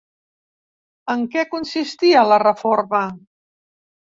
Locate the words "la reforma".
2.33-3.03